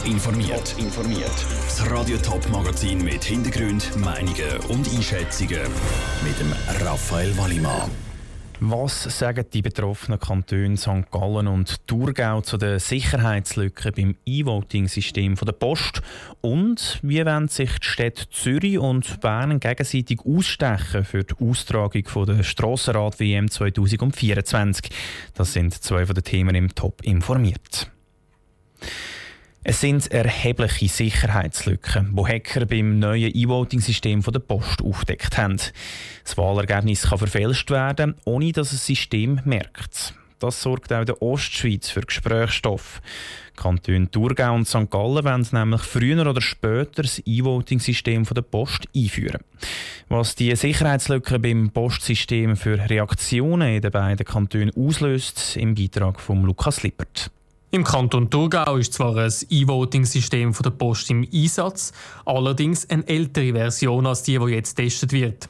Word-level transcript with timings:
Top 0.00 0.10
informiert. 0.10 0.74
informiert. 0.78 1.46
Das 1.64 1.90
Radio 1.90 2.16
Top 2.18 2.48
Magazin 2.50 3.02
mit 3.04 3.22
Hintergrund, 3.24 3.96
Meinungen 3.96 4.56
und 4.68 4.88
Einschätzungen 4.88 5.60
mit 6.22 6.38
dem 6.40 6.52
Raphael 6.86 7.36
Wallimann. 7.36 7.90
Was 8.60 9.02
sagen 9.02 9.44
die 9.52 9.62
betroffenen 9.62 10.18
Kantone 10.18 10.76
St. 10.76 11.10
Gallen 11.10 11.48
und 11.48 11.86
Thurgau 11.86 12.40
zu 12.40 12.56
den 12.56 12.78
Sicherheitslücken 12.78 13.92
beim 13.94 14.16
E-Voting-System 14.24 15.34
der 15.34 15.52
Post? 15.52 16.02
Und 16.40 16.98
wie 17.02 17.24
wollen 17.24 17.48
sich 17.48 17.78
die 17.78 17.86
Städte 17.86 18.28
Zürich 18.30 18.78
und 18.78 19.20
Bern 19.20 19.60
gegenseitig 19.60 20.20
ausstechen 20.24 21.04
für 21.04 21.24
die 21.24 21.34
Austragung 21.40 22.26
der 22.26 22.42
Strassenrad-WM 22.42 23.50
2024? 23.50 24.90
Das 25.34 25.52
sind 25.52 25.74
zwei 25.74 26.06
von 26.06 26.14
den 26.14 26.24
Themen 26.24 26.54
im 26.54 26.74
Top 26.74 27.02
informiert. 27.02 27.90
Es 29.62 29.82
sind 29.82 30.10
erhebliche 30.10 30.88
Sicherheitslücken, 30.88 32.16
die 32.16 32.22
Hacker 32.24 32.64
beim 32.64 32.98
neuen 32.98 33.30
E-Voting-System 33.34 34.22
der 34.22 34.38
Post 34.38 34.80
aufdeckt 34.80 35.36
haben. 35.36 35.58
Das 36.24 36.38
Wahlergebnis 36.38 37.02
kann 37.02 37.18
verfälscht 37.18 37.70
werden, 37.70 38.14
ohne 38.24 38.52
dass 38.52 38.70
das 38.70 38.86
System 38.86 39.40
merkt. 39.44 40.14
Das 40.38 40.62
sorgt 40.62 40.90
auch 40.94 41.04
der 41.04 41.20
Ostschweiz 41.20 41.90
für 41.90 42.00
Gesprächsstoff. 42.00 43.02
Kanton 43.54 44.10
Thurgau 44.10 44.54
und 44.54 44.66
St. 44.66 44.90
Gallen 44.90 45.24
wollen 45.24 45.46
nämlich 45.52 45.82
früher 45.82 46.26
oder 46.26 46.40
später 46.40 47.02
das 47.02 47.22
E-Voting-System 47.26 48.24
der 48.24 48.40
Post 48.40 48.88
einführen. 48.96 49.42
Was 50.08 50.34
die 50.34 50.56
Sicherheitslücken 50.56 51.42
beim 51.42 51.70
Postsystem 51.70 52.56
für 52.56 52.78
Reaktionen 52.88 53.74
in 53.74 53.82
den 53.82 53.90
beiden 53.90 54.24
Kantonen 54.24 54.72
auslöst, 54.74 55.58
im 55.58 55.74
Beitrag 55.74 56.18
von 56.18 56.42
Lukas 56.44 56.82
Lippert. 56.82 57.30
Im 57.72 57.84
Kanton 57.84 58.28
Thurgau 58.28 58.78
ist 58.78 58.94
zwar 58.94 59.16
ein 59.16 59.32
E-Voting-System 59.48 60.52
der 60.52 60.70
Post 60.70 61.08
im 61.10 61.24
Einsatz, 61.32 61.92
allerdings 62.24 62.90
eine 62.90 63.06
ältere 63.06 63.52
Version 63.52 64.08
als 64.08 64.24
die, 64.24 64.38
die 64.38 64.46
jetzt 64.46 64.74
getestet 64.74 65.12
wird. 65.12 65.48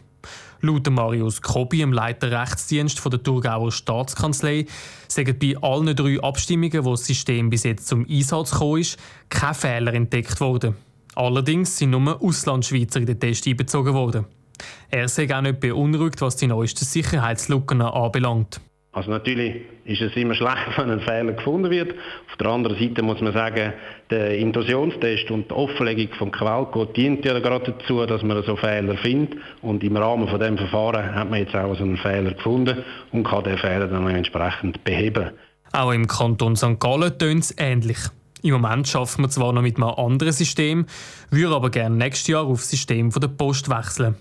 Laut 0.61 0.91
Marius 0.91 1.41
Kobi, 1.41 1.79
dem 1.79 1.95
Leiter 1.95 2.31
Rechtsdienst 2.31 3.03
der 3.11 3.23
Thurgauer 3.23 3.73
Staatskanzlei, 3.73 4.67
sagen 5.09 5.39
bei 5.39 5.57
allen 5.62 5.97
drei 5.97 6.21
Abstimmungen, 6.21 6.85
wo 6.85 6.91
das 6.91 7.07
System 7.07 7.49
bis 7.49 7.65
jetzt 7.65 7.89
zum 7.89 8.05
Einsatz 8.07 8.51
gekommen 8.51 8.83
ist, 8.83 8.99
keine 9.31 9.55
Fehler 9.55 9.95
entdeckt 9.95 10.41
worden. 10.41 10.77
Allerdings 11.15 11.79
sind 11.79 11.89
nur 11.89 12.21
Auslandschweizer 12.23 13.01
in 13.01 13.07
den 13.07 13.19
Test 13.19 13.47
einbezogen 13.47 13.95
worden. 13.95 14.27
Er 14.91 15.09
sei 15.09 15.34
auch 15.34 15.41
nicht 15.41 15.61
beunruhigt, 15.61 16.21
was 16.21 16.37
die 16.37 16.49
neuesten 16.49 16.84
Sicherheitslücken 16.84 17.81
anbelangt. 17.81 18.61
Also 18.93 19.11
natürlich 19.11 19.63
ist 19.85 20.03
es 20.03 20.17
immer 20.17 20.35
schlecht, 20.35 20.67
wenn 20.77 20.91
ein 20.91 21.01
Fehler 21.01 21.33
gefunden 21.33 21.71
wird. 21.71 21.95
Auf 22.31 22.37
der 22.39 22.49
anderen 22.49 22.79
Seite 22.79 23.03
muss 23.03 23.21
man 23.21 23.33
sagen, 23.33 23.73
der 24.11 24.37
Intrusionstest 24.37 25.31
und 25.31 25.51
die 25.51 25.55
Offenlegung 25.55 26.09
vom 26.19 26.33
Quellcode 26.33 26.97
dient 26.97 27.25
ja 27.25 27.39
gerade 27.39 27.73
dazu, 27.73 28.05
dass 28.05 28.23
man 28.23 28.43
so 28.43 28.57
Fehler 28.57 28.97
findet. 28.97 29.39
Und 29.63 29.85
im 29.85 29.97
Rahmen 29.97 30.27
von 30.27 30.41
dem 30.41 30.59
Verfahren 30.59 31.15
hat 31.15 31.31
man 31.31 31.39
jetzt 31.39 31.55
auch 31.55 31.75
so 31.77 31.85
einen 31.85 31.99
Fehler 31.99 32.33
gefunden 32.33 32.83
und 33.13 33.25
kann 33.25 33.45
den 33.45 33.59
Fehler 33.59 33.87
dann 33.87 34.09
entsprechend 34.09 34.83
beheben. 34.83 35.31
Auch 35.73 35.93
im 35.93 36.09
Kanton 36.09 36.57
St. 36.57 36.81
Gallen 36.81 37.17
tönt 37.17 37.45
es 37.45 37.55
ähnlich. 37.59 37.99
Im 38.43 38.55
Moment 38.55 38.89
schaffen 38.89 39.23
wir 39.23 39.29
zwar 39.29 39.53
noch 39.53 39.63
mit 39.63 39.77
einem 39.77 39.91
anderen 39.91 40.33
System, 40.33 40.87
würde 41.31 41.55
aber 41.55 41.71
gerne 41.71 41.95
nächstes 41.95 42.27
Jahr 42.29 42.45
auf 42.45 42.61
das 42.61 42.71
System 42.71 43.11
der 43.11 43.29
Post 43.29 43.69
wechseln. 43.69 44.17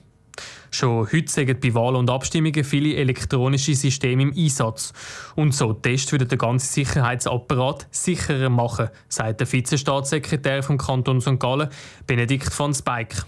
Schon 0.71 1.07
heute 1.11 1.31
sind 1.31 1.61
bei 1.61 1.73
Wahlen 1.73 1.95
und 1.95 2.09
Abstimmungen 2.09 2.63
viele 2.63 2.95
elektronische 2.95 3.75
Systeme 3.75 4.23
im 4.23 4.33
Einsatz. 4.35 4.93
Und 5.35 5.53
so 5.53 5.73
Tests 5.73 6.11
würden 6.11 6.27
den 6.27 6.37
ganzen 6.37 6.71
Sicherheitsapparat 6.73 7.87
sicherer 7.91 8.49
machen, 8.49 8.89
sagt 9.07 9.39
der 9.39 9.51
Vizestaatssekretär 9.51 10.63
vom 10.63 10.77
Kanton 10.77 11.21
St. 11.21 11.39
Gallen, 11.39 11.69
Benedikt 12.05 12.53
von 12.53 12.73
Spike 12.73 13.23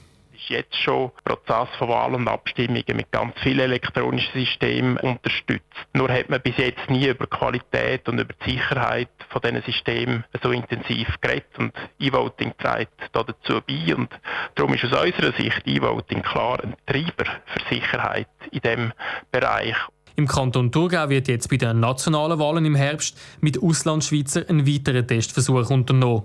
jetzt 0.52 0.76
schon 0.76 1.12
Prozess 1.24 1.70
von 1.78 1.90
Wahlen 1.90 2.16
und 2.16 2.28
Abstimmungen 2.28 2.96
mit 2.96 3.12
ganz 3.12 3.34
vielen 3.42 3.60
elektronischen 3.60 4.32
Systemen 4.34 4.98
unterstützt. 4.98 5.66
Nur 5.94 6.10
hat 6.10 6.30
man 6.30 6.42
bis 6.42 6.58
jetzt 6.58 6.90
nie 6.90 7.08
über 7.08 7.28
Qualität 7.28 8.08
und 8.08 8.20
über 8.20 8.34
die 8.46 8.52
Sicherheit 8.52 9.10
von 9.30 9.42
diesen 9.42 9.62
Systemen 9.64 10.24
so 10.42 10.52
intensiv 10.52 11.08
geredet 11.22 11.58
und 11.58 11.74
E-Voting 12.00 12.54
trägt 12.58 12.94
da 13.14 13.24
dazu 13.24 13.62
bei 13.68 13.96
und 13.96 14.10
darum 14.56 14.74
ist 14.74 14.86
aus 14.86 15.04
unserer 15.04 15.34
Sicht 15.34 15.62
E-Voting 15.66 16.22
klar 16.22 16.60
ein 16.64 16.76
Treiber 16.86 17.26
für 17.46 17.74
Sicherheit 17.74 18.28
in 18.52 18.62
diesem 18.62 18.94
Bereich. 19.32 19.76
Im 20.16 20.28
Kanton 20.28 20.72
Thurgau 20.72 21.10
wird 21.10 21.28
jetzt 21.28 21.50
bei 21.50 21.58
den 21.58 21.80
nationalen 21.80 22.38
Wahlen 22.38 22.66
im 22.66 22.76
Herbst 22.76 23.18
mit 23.40 23.62
Auslandschweizer 23.62 24.44
ein 24.50 24.68
weiterer 24.68 25.08
Testversuch 25.08 25.70
unternommen. 25.70 26.24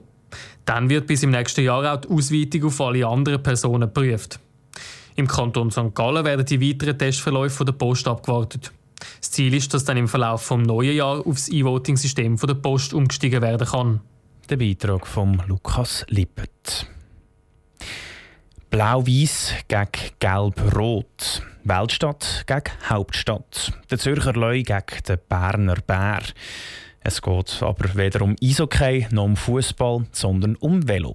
Dann 0.64 0.90
wird 0.90 1.06
bis 1.06 1.22
im 1.22 1.30
nächsten 1.30 1.64
Jahr 1.64 1.94
auch 1.94 2.00
die 2.00 2.08
Ausweitung 2.08 2.64
auf 2.64 2.80
alle 2.80 3.06
anderen 3.06 3.42
Personen 3.42 3.92
geprüft. 3.92 4.40
Im 5.14 5.26
Kanton 5.26 5.70
St. 5.70 5.94
Gallen 5.94 6.24
werden 6.24 6.44
die 6.44 6.60
weiteren 6.60 6.98
Testverläufe 6.98 7.64
der 7.64 7.72
Post 7.72 8.06
abgewartet. 8.08 8.72
Das 9.20 9.30
Ziel 9.30 9.54
ist, 9.54 9.72
dass 9.72 9.84
dann 9.84 9.96
im 9.96 10.08
Verlauf 10.08 10.48
des 10.48 10.58
neuen 10.58 11.00
auf 11.00 11.24
das 11.24 11.48
E-Voting-System 11.48 12.36
der 12.36 12.54
Post 12.54 12.94
umgestiegen 12.94 13.42
werden 13.42 13.66
kann. 13.66 14.00
Der 14.50 14.56
Beitrag 14.56 15.06
von 15.06 15.42
Lukas 15.46 16.04
Lippert. 16.08 16.86
Blau-Weiß 18.70 19.54
gegen 19.68 19.90
Gelb-Rot. 20.18 21.42
Weltstadt 21.64 22.44
gegen 22.46 22.72
Hauptstadt. 22.88 23.72
Der 23.90 23.98
Zürcher 23.98 24.34
Leu 24.34 24.62
gegen 24.62 25.02
den 25.08 25.18
Berner 25.28 25.76
Bär. 25.86 26.22
Es 27.08 27.22
geht 27.22 27.62
aber 27.62 27.94
weder 27.94 28.22
um 28.22 28.34
Eishockey 28.42 29.06
noch 29.12 29.26
um 29.26 29.36
Fußball, 29.36 30.06
sondern 30.10 30.56
um 30.56 30.88
Velo. 30.88 31.14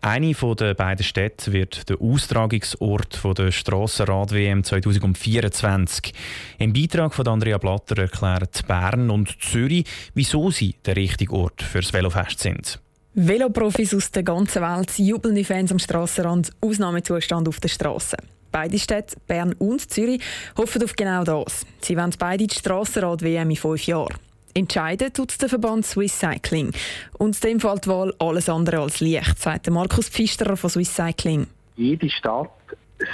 Eine 0.00 0.34
der 0.34 0.74
beiden 0.74 1.02
Städte 1.02 1.52
wird 1.52 1.88
der 1.90 2.00
Austragungsort 2.00 3.20
der 3.36 3.50
Strassenrad-WM 3.50 4.62
2024. 4.62 6.12
Im 6.58 6.72
Beitrag 6.72 7.12
von 7.12 7.26
Andrea 7.26 7.58
Blatter 7.58 8.02
erklärt 8.02 8.64
Bern 8.68 9.10
und 9.10 9.42
Zürich, 9.42 9.84
wieso 10.14 10.52
sie 10.52 10.76
der 10.86 10.94
richtige 10.94 11.34
Ort 11.34 11.60
für 11.60 11.80
das 11.80 11.92
Velofest 11.92 12.38
sind. 12.38 12.78
Veloprofis 13.14 13.94
aus 13.94 14.12
der 14.12 14.22
ganzen 14.22 14.62
Welt, 14.62 14.96
jubelnde 14.96 15.42
Fans 15.44 15.72
am 15.72 15.80
Strassenrand, 15.80 16.52
Ausnahmezustand 16.60 17.48
auf 17.48 17.58
der 17.58 17.68
Straße. 17.68 18.16
Beide 18.52 18.78
Städte, 18.78 19.16
Bern 19.26 19.54
und 19.54 19.90
Zürich, 19.90 20.22
hoffen 20.56 20.84
auf 20.84 20.94
genau 20.94 21.24
das. 21.24 21.66
Sie 21.80 21.96
wollen 21.96 22.14
beide 22.16 22.46
die 22.46 22.54
Strassenrad-WM 22.54 23.50
in 23.50 23.56
fünf 23.56 23.84
Jahren. 23.88 24.14
Entscheiden 24.54 25.12
tut 25.12 25.40
der 25.40 25.48
Verband 25.48 25.86
Swiss 25.86 26.18
Cycling. 26.18 26.72
Und 27.18 27.42
dem 27.42 27.60
fällt 27.60 27.86
wohl 27.86 28.14
alles 28.18 28.48
andere 28.48 28.80
als 28.80 29.00
leicht, 29.00 29.38
sagt 29.38 29.70
Markus 29.70 30.08
Pfisterer 30.08 30.56
von 30.56 30.70
Swiss 30.70 30.94
Cycling. 30.94 31.46
Jede 31.76 32.10
Stadt 32.10 32.50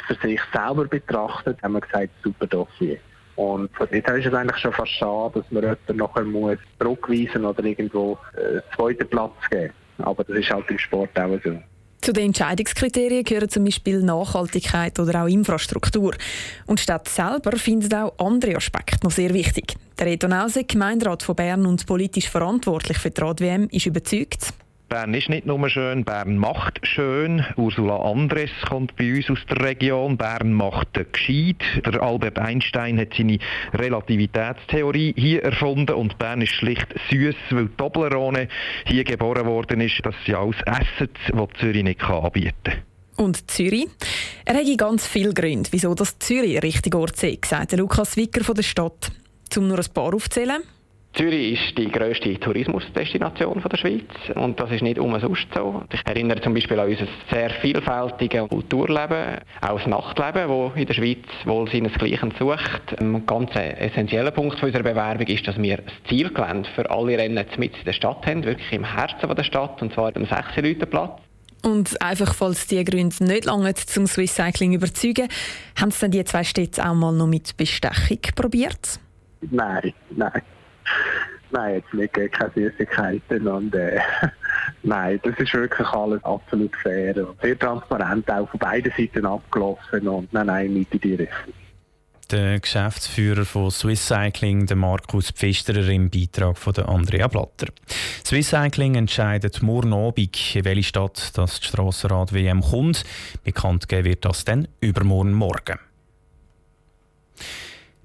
für 0.06 0.14
sich 0.14 0.40
selber 0.52 0.84
betrachtet, 0.84 1.62
haben 1.62 1.72
wir 1.74 1.80
gesagt, 1.80 2.10
super 2.22 2.46
Dossier. 2.46 2.98
Und 3.36 3.70
von 3.76 3.86
dort 3.90 4.18
ist 4.18 4.26
es 4.26 4.34
eigentlich 4.34 4.60
schon 4.60 4.72
fast 4.72 4.90
schade, 4.92 5.40
dass 5.40 5.50
man 5.52 5.62
jemanden 5.62 5.96
nachher 5.96 6.24
muss 6.24 6.58
zurückweisen 6.80 7.44
oder 7.44 7.64
irgendwo 7.64 8.18
einen 8.36 8.62
zweiten 8.74 9.08
Platz 9.08 9.34
geben. 9.48 9.72
Aber 9.98 10.24
das 10.24 10.38
ist 10.38 10.50
halt 10.50 10.68
im 10.70 10.78
Sport 10.78 11.16
auch 11.18 11.38
so. 11.44 11.56
Zu 12.08 12.14
den 12.14 12.28
Entscheidungskriterien 12.28 13.22
gehören 13.22 13.50
zum 13.50 13.66
Beispiel 13.66 14.00
Nachhaltigkeit 14.00 14.98
oder 14.98 15.24
auch 15.24 15.26
Infrastruktur. 15.26 16.14
Und 16.64 16.78
die 16.78 16.82
Stadt 16.82 17.06
selber 17.06 17.54
findet 17.58 17.94
auch 17.94 18.14
andere 18.16 18.56
Aspekte 18.56 19.00
noch 19.02 19.10
sehr 19.10 19.34
wichtig. 19.34 19.74
Der 19.98 20.06
Reto 20.06 20.26
Nause, 20.26 20.64
Gemeinderat 20.64 21.22
von 21.22 21.36
Bern 21.36 21.66
und 21.66 21.84
politisch 21.84 22.30
verantwortlich 22.30 22.96
für 22.96 23.10
die 23.10 23.20
Rad-WM, 23.20 23.68
ist 23.70 23.84
überzeugt, 23.84 24.54
Bern 24.88 25.12
ist 25.12 25.28
nicht 25.28 25.44
nur 25.44 25.68
schön, 25.68 26.04
Bern 26.04 26.38
macht 26.38 26.80
schön. 26.82 27.44
Ursula 27.56 27.96
Andres 27.96 28.50
kommt 28.66 28.96
bei 28.96 29.14
uns 29.14 29.28
aus 29.28 29.38
der 29.50 29.62
Region. 29.62 30.16
Bern 30.16 30.54
macht 30.54 30.94
gescheit. 31.12 31.62
Der 31.84 32.00
Albert 32.02 32.38
Einstein 32.38 32.98
hat 32.98 33.08
seine 33.14 33.38
Relativitätstheorie 33.74 35.12
hier 35.14 35.42
erfunden 35.42 35.94
und 35.94 36.18
Bern 36.18 36.40
ist 36.40 36.52
schlicht 36.52 36.86
süß, 37.10 37.36
weil 37.50 37.68
Toblerone 37.76 38.48
hier 38.86 39.04
geboren 39.04 39.44
worden 39.44 39.82
ist. 39.82 40.00
Das 40.02 40.14
sind 40.24 40.36
alles 40.36 40.56
Assets, 40.66 41.20
die 41.28 41.58
Zürich 41.60 41.84
nicht 41.84 42.02
anbieten 42.02 42.54
kann. 42.64 42.82
Und 43.16 43.50
Zürich? 43.50 43.88
Er 44.46 44.54
hat 44.54 44.78
ganz 44.78 45.06
viele 45.06 45.34
Gründe, 45.34 45.68
wieso 45.70 45.94
das 45.94 46.18
Zürich 46.18 46.54
ein 46.56 46.62
richtiger 46.62 47.00
Ort 47.00 47.22
ist, 47.22 47.44
sagt 47.44 47.72
Lukas 47.72 48.16
Wicker 48.16 48.42
von 48.42 48.54
der 48.54 48.62
Stadt. 48.62 49.12
Um 49.54 49.68
nur 49.68 49.78
ein 49.78 49.92
paar 49.92 50.14
aufzuzählen. 50.14 50.62
Zürich 51.14 51.60
ist 51.60 51.76
die 51.76 51.90
grösste 51.90 52.38
Tourismusdestination 52.38 53.60
der 53.60 53.76
Schweiz 53.76 54.04
und 54.34 54.60
das 54.60 54.70
ist 54.70 54.82
nicht 54.82 54.98
umsonst 54.98 55.48
so. 55.54 55.82
Ich 55.92 56.06
erinnere 56.06 56.40
zum 56.40 56.54
Beispiel 56.54 56.78
an 56.78 56.88
unser 56.88 57.06
sehr 57.30 57.50
vielfältiges 57.50 58.48
Kulturleben, 58.48 59.38
auch 59.60 59.78
das 59.78 59.86
Nachtleben, 59.86 60.48
das 60.48 60.76
in 60.76 60.86
der 60.86 60.94
Schweiz 60.94 61.24
wohl 61.44 61.68
seinesgleichen 61.70 62.32
sucht. 62.38 63.00
Ein 63.00 63.26
ganz 63.26 63.50
essentieller 63.54 64.30
Punkt 64.30 64.62
unserer 64.62 64.82
Bewerbung 64.82 65.26
ist, 65.26 65.48
dass 65.48 65.60
wir 65.60 65.78
das 65.78 65.94
Zielgelände 66.08 66.68
für 66.74 66.88
alle 66.88 67.18
Rennen 67.18 67.44
mit 67.56 67.76
in 67.76 67.84
der 67.84 67.92
Stadt 67.94 68.24
haben, 68.26 68.44
wirklich 68.44 68.72
im 68.72 68.84
Herzen 68.84 69.34
der 69.34 69.44
Stadt, 69.44 69.82
und 69.82 69.92
zwar 69.94 70.14
am 70.14 70.24
6 70.24 70.88
Platz. 70.88 71.20
Und 71.64 72.00
einfach, 72.00 72.34
falls 72.34 72.68
diese 72.68 72.84
Gründe 72.84 73.24
nicht 73.24 73.44
lange 73.46 73.74
zum 73.74 74.06
Swiss 74.06 74.36
Cycling 74.36 74.74
überzeugen, 74.74 75.28
haben 75.80 75.90
Sie 75.90 76.00
dann 76.00 76.10
die 76.12 76.24
zwei 76.24 76.44
Städte 76.44 76.88
auch 76.88 76.94
mal 76.94 77.12
noch 77.12 77.26
mit 77.26 77.56
Bestechung 77.56 78.20
probiert? 78.36 79.00
Nein, 79.40 79.92
nein. 80.10 80.42
Nein, 81.50 81.76
jetzt 81.76 81.94
nicht, 81.94 82.32
keine 82.32 82.52
Süßigkeiten 82.54 83.48
und 83.48 83.74
äh, 83.74 84.00
Nein, 84.82 85.20
das 85.22 85.38
ist 85.38 85.52
wirklich 85.54 85.88
alles 85.88 86.22
absolut 86.24 86.74
fair 86.76 87.16
und 87.16 87.40
sehr 87.40 87.58
transparent, 87.58 88.30
auch 88.30 88.48
von 88.48 88.60
beiden 88.60 88.92
Seiten 88.96 89.26
abgelaufen 89.26 90.06
und 90.08 90.32
nein, 90.32 90.46
nein, 90.46 90.72
nicht 90.72 90.92
in 90.92 91.00
die 91.00 91.14
Richtung. 91.14 91.54
Der 92.30 92.60
Geschäftsführer 92.60 93.46
von 93.46 93.70
Swiss 93.70 94.06
Cycling, 94.06 94.68
Markus 94.74 95.30
Pfisterer, 95.30 95.88
im 95.88 96.10
Beitrag 96.10 96.58
von 96.58 96.76
Andrea 96.76 97.26
Blatter. 97.26 97.68
Swiss 98.22 98.50
Cycling 98.50 98.96
entscheidet 98.96 99.62
morgen 99.62 99.94
Abend, 99.94 100.54
in 100.54 100.64
welche 100.64 100.82
Stadt 100.82 101.30
das 101.38 101.56
Strassenrad-WM 101.56 102.60
kommt. 102.60 103.04
Bekannt 103.44 103.88
geben 103.88 104.04
wird 104.04 104.26
das 104.26 104.44
dann 104.44 104.68
übermorgen 104.80 105.32
Morgen. 105.32 105.78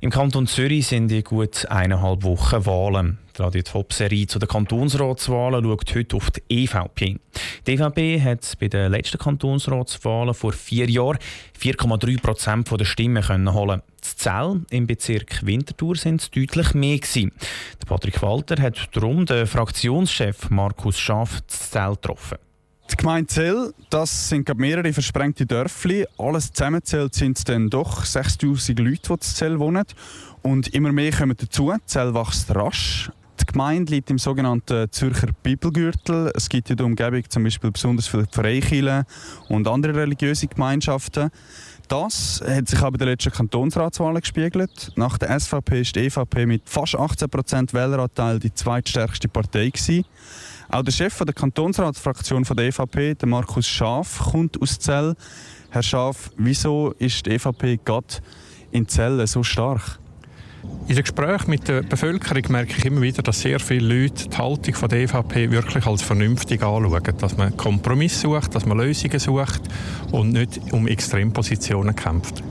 Im 0.04 0.10
Kanton 0.10 0.48
Zürich 0.48 0.88
sind 0.88 1.10
in 1.14 1.24
gut 1.24 1.66
eineinhalb 1.70 2.24
Wochen 2.24 2.66
Wahlen. 2.66 3.20
Die 3.38 3.42
Radio 3.42 3.62
Top-Serie 3.62 4.28
zu 4.28 4.38
den 4.38 4.50
Kantonsratswahlen 4.50 5.64
schaut 5.64 5.96
heute 5.96 6.18
auf 6.18 6.30
die 6.30 6.42
EVP. 6.50 7.22
Die 7.66 7.72
EVP 7.72 8.20
hat 8.22 8.60
bei 8.60 8.68
den 8.68 8.92
letzten 8.92 9.18
Kantonsratswahlen 9.18 10.34
vor 10.34 10.52
vier 10.52 10.90
Jahren 10.90 11.20
4,3 11.58 12.22
Prozent 12.22 12.70
der 12.70 12.84
Stimmen 12.84 13.54
holen. 13.54 13.82
Das 14.02 14.18
Zell 14.18 14.60
im 14.72 14.88
Bezirk 14.88 15.46
Winterthur 15.46 15.96
sind 15.96 16.20
es 16.20 16.30
deutlich 16.30 16.74
mehr 16.74 16.98
gewesen. 16.98 17.32
Patrick 17.88 18.22
Walter 18.22 18.62
hat 18.62 18.90
darum 18.92 19.26
den 19.26 19.48
Fraktionschef 19.48 20.50
Markus 20.50 21.00
Schaff 21.00 21.40
das 21.48 21.72
Zell 21.72 21.92
getroffen. 21.92 22.40
Die 22.94 22.98
Gemeinde 22.98 23.28
Zell, 23.28 23.74
das 23.90 24.30
sind 24.30 24.56
mehrere 24.56 24.94
versprengte 24.94 25.48
Dörfli. 25.48 26.06
Alles 26.20 26.54
zusammenzählt 26.54 27.16
sind 27.16 27.38
es 27.40 27.44
dann 27.44 27.72
doch 27.72 28.06
6000 28.06 28.80
Leute, 28.80 29.02
die 29.08 29.14
in 29.14 29.20
Zell 29.20 29.60
wohnen. 29.60 29.84
Und 30.44 30.68
immer 30.76 30.92
mehr 30.92 31.12
kommen 31.12 31.36
dazu. 31.36 31.74
Zell 31.88 32.14
wächst 32.14 32.54
rasch. 32.56 33.12
Die 33.42 33.46
Gemeinde 33.52 33.94
liegt 33.94 34.12
im 34.12 34.20
sogenannten 34.20 34.92
Zürcher 34.92 35.30
Bibelgürtel. 35.42 36.32
Es 36.36 36.48
gibt 36.48 36.70
in 36.70 36.78
der 36.78 36.86
Umgebung 36.86 37.24
zum 37.28 37.44
Beispiel 37.44 37.72
besonders 37.72 38.08
viele 38.08 38.28
Freikirchen 38.32 39.06
und 39.50 39.68
andere 39.68 39.96
religiöse 39.96 40.46
Gemeinschaften. 40.46 41.32
Das 41.88 42.44
hat 42.48 42.68
sich 42.68 42.80
aber 42.80 42.96
in 42.96 43.00
den 43.00 43.08
letzten 43.08 43.32
Kantonsratswahlen 43.32 44.22
gespiegelt. 44.22 44.92
Nach 44.96 45.18
der 45.18 45.38
SVP 45.40 45.82
ist 45.82 45.96
die 45.96 46.02
EVP 46.02 46.46
mit 46.46 46.70
fast 46.70 46.96
18% 46.96 47.74
Wähleranteil 47.74 48.40
die 48.40 48.54
zweitstärkste 48.54 49.30
Partei 49.30 49.70
gewesen. 49.70 50.06
Auch 50.74 50.82
der 50.82 50.92
Chef 50.92 51.16
der 51.20 51.36
Kantonsratsfraktion 51.36 52.42
der 52.42 52.66
EVP, 52.66 53.14
der 53.14 53.30
Markus 53.30 53.68
Schaf, 53.68 54.32
kommt 54.32 54.60
aus 54.60 54.80
Zell. 54.80 55.14
Herr 55.70 55.84
Schaf, 55.84 56.32
wieso 56.36 56.96
ist 56.98 57.24
die 57.28 57.34
EVP 57.34 57.82
gerade 57.86 58.08
in 58.72 58.88
Zell 58.88 59.28
so 59.28 59.44
stark? 59.44 60.00
In 60.88 60.96
den 60.96 61.04
Gesprächen 61.04 61.52
mit 61.52 61.68
der 61.68 61.84
Bevölkerung 61.84 62.52
merke 62.52 62.74
ich 62.76 62.86
immer 62.86 63.02
wieder, 63.02 63.22
dass 63.22 63.42
sehr 63.42 63.60
viele 63.60 63.86
Leute 63.86 64.30
die 64.30 64.36
Haltung 64.36 64.74
von 64.74 64.90
der 64.90 65.02
EVP 65.02 65.52
wirklich 65.52 65.86
als 65.86 66.02
vernünftig 66.02 66.64
anschauen. 66.64 67.04
Dass 67.20 67.38
man 67.38 67.56
Kompromisse 67.56 68.22
sucht, 68.22 68.56
dass 68.56 68.66
man 68.66 68.80
Lösungen 68.80 69.20
sucht 69.20 69.62
und 70.12 70.32
nicht 70.32 70.60
um 70.72 70.88
Extrempositionen 70.88 71.96
kämpft. 71.96 72.42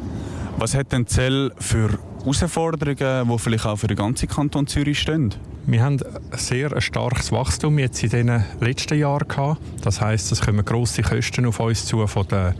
Was 0.59 0.77
hat 0.77 0.93
denn 0.93 1.09
Zell 1.09 1.51
für 1.59 1.99
Herausforderungen, 2.21 3.29
die 3.29 3.39
vielleicht 3.41 3.67
auch 3.67 3.79
für 3.79 3.89
den 3.89 3.97
ganzen 3.97 4.29
Kanton 4.29 4.69
Zürich 4.69 5.01
stehen? 5.01 5.35
Wir 5.64 5.82
haben 5.82 5.99
ein 6.03 6.38
sehr 6.38 6.81
starkes 6.81 7.31
Wachstum 7.31 7.79
jetzt 7.79 8.03
in 8.03 8.11
den 8.11 8.44
letzten 8.61 8.99
Jahren 8.99 9.29
gehabt. 9.29 9.61
Das 9.82 10.00
heißt, 10.00 10.32
es 10.32 10.41
kommen 10.41 10.64
grosse 10.64 11.03
Kosten 11.03 11.47
auf 11.47 11.61
uns 11.61 11.87
zu 11.87 12.05
von 12.06 12.26
den 12.26 12.55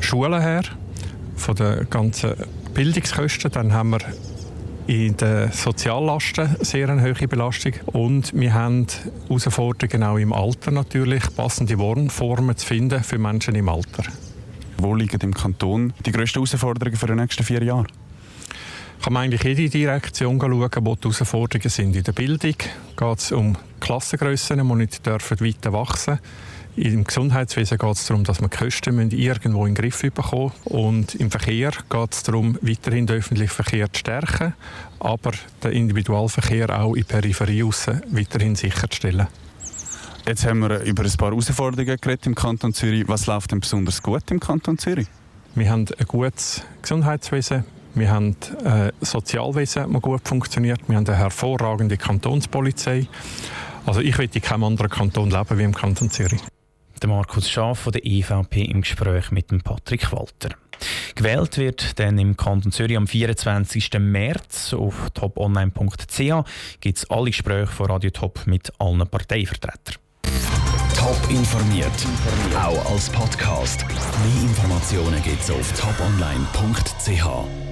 Schulen 0.00 0.40
her, 0.40 0.62
von 1.36 1.54
den 1.54 1.88
ganzen 1.88 2.32
Bildungskosten. 2.74 3.52
Dann 3.52 3.72
haben 3.72 3.90
wir 3.90 4.00
in 4.88 5.16
den 5.18 5.52
Soziallasten 5.52 6.56
sehr 6.60 6.88
eine 6.88 7.02
hohe 7.02 7.28
Belastung 7.28 7.74
und 7.86 8.32
wir 8.34 8.54
haben 8.54 8.88
Herausforderungen 9.28 10.02
auch 10.02 10.18
im 10.18 10.32
Alter 10.32 10.72
natürlich, 10.72 11.22
passende 11.36 11.78
Wohnformen 11.78 12.56
zu 12.56 12.66
finden 12.66 13.04
für 13.04 13.18
Menschen 13.18 13.54
im 13.54 13.68
Alter. 13.68 14.02
Wo 14.78 14.94
liegen 14.96 15.20
im 15.20 15.34
Kanton 15.34 15.92
die 16.04 16.10
grössten 16.10 16.40
Herausforderungen 16.40 16.96
für 16.96 17.06
die 17.06 17.14
nächsten 17.14 17.44
vier 17.44 17.62
Jahre? 17.62 17.86
Kann 19.02 19.12
man 19.12 19.24
eigentlich 19.24 19.42
jede 19.42 19.68
Direktion 19.68 20.40
schauen, 20.40 20.70
wo 20.80 20.94
die 20.94 21.08
Herausforderungen 21.08 21.70
sind. 21.70 21.96
In 21.96 22.04
der 22.04 22.12
Bildung 22.12 22.54
geht 22.96 23.18
es 23.18 23.32
um 23.32 23.56
Klassengrössen, 23.80 24.58
die 24.58 24.74
nicht 24.74 25.06
dürfen 25.06 25.40
weiter 25.40 25.72
wachsen 25.72 26.18
im 26.76 27.04
Gesundheitswesen 27.04 27.78
geht 27.78 27.96
es 27.96 28.06
darum, 28.06 28.24
dass 28.24 28.40
man 28.40 28.50
die 28.50 28.56
Kosten 28.56 29.10
irgendwo 29.10 29.66
in 29.66 29.74
den 29.74 29.82
Griff 29.82 30.00
bekommen 30.00 30.52
Und 30.64 31.14
im 31.16 31.30
Verkehr 31.30 31.72
geht 31.88 32.12
es 32.12 32.22
darum, 32.22 32.58
weiterhin 32.62 33.06
den 33.06 33.18
öffentlichen 33.18 33.52
Verkehr 33.52 33.92
zu 33.92 34.00
stärken, 34.00 34.54
aber 34.98 35.32
den 35.62 35.72
Individualverkehr 35.72 36.80
auch 36.80 36.94
in 36.94 37.04
der 37.06 37.20
Peripherie 37.20 37.64
weiterhin 37.64 38.54
sicherzustellen. 38.54 39.26
Jetzt 40.26 40.46
haben 40.46 40.60
wir 40.60 40.80
über 40.82 41.02
ein 41.02 41.12
paar 41.12 41.30
Herausforderungen 41.30 41.96
geredet 42.00 42.26
im 42.26 42.34
Kanton 42.34 42.72
Zürich. 42.72 43.08
Was 43.08 43.26
läuft 43.26 43.50
denn 43.50 43.60
besonders 43.60 44.02
gut 44.02 44.30
im 44.30 44.38
Kanton 44.38 44.78
Zürich? 44.78 45.08
Wir 45.54 45.70
haben 45.70 45.86
ein 45.98 46.06
gutes 46.06 46.62
Gesundheitswesen, 46.82 47.64
wir 47.94 48.10
haben 48.10 48.36
ein 48.64 48.88
äh, 48.88 48.92
Sozialwesen, 49.00 49.92
das 49.92 50.02
gut 50.02 50.26
funktioniert. 50.26 50.80
Wir 50.88 50.96
haben 50.96 51.06
eine 51.06 51.16
hervorragende 51.16 51.96
Kantonspolizei. 51.96 53.06
Also 53.86 54.00
ich 54.00 54.16
will 54.18 54.28
in 54.32 54.42
keinem 54.42 54.64
anderen 54.64 54.90
Kanton 54.90 55.30
leben 55.30 55.58
wie 55.58 55.62
im 55.62 55.74
Kanton 55.74 56.10
Zürich. 56.10 56.40
Der 57.02 57.08
Markus 57.08 57.48
Schaaf 57.48 57.80
von 57.80 57.92
der 57.92 58.04
EVP 58.04 58.62
im 58.62 58.82
Gespräch 58.82 59.30
mit 59.30 59.50
dem 59.50 59.62
Patrick 59.62 60.12
Walter. 60.12 60.50
Gewählt 61.14 61.58
wird 61.58 61.98
dann 61.98 62.18
im 62.18 62.36
Kanton 62.36 62.72
Zürich 62.72 62.96
am 62.96 63.06
24. 63.06 63.90
März. 63.98 64.74
Auf 64.74 65.10
toponline.ch 65.10 66.44
gibt 66.80 66.98
es 66.98 67.10
alle 67.10 67.30
Gespräche 67.30 67.66
von 67.66 67.86
Radio 67.86 68.10
Top 68.10 68.46
mit 68.46 68.72
allen 68.78 69.06
Parteivertretern. 69.06 69.96
Top 70.96 71.18
informiert, 71.30 71.90
auch 72.54 72.92
als 72.92 73.08
Podcast. 73.08 73.86
Mehr 73.88 74.42
Informationen 74.42 75.22
gibt 75.22 75.40
es 75.42 75.50
auf 75.50 75.72
toponline.ch. 75.72 77.69